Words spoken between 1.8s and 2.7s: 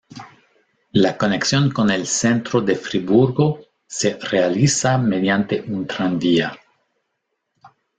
el centro